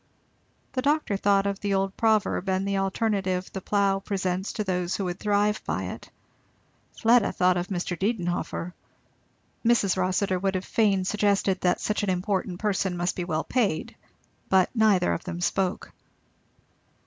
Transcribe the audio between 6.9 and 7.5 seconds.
Fleda